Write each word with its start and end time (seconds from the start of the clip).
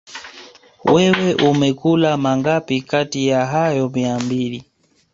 Wewe 0.93 1.33
umekula 1.41 2.17
mangapi 2.17 2.81
kati 2.81 3.27
ya 3.27 3.45
hayo 3.45 3.89
mia 3.89 4.19
mbili 4.19 4.63